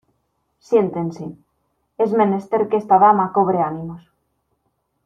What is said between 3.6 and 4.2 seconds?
ánimos.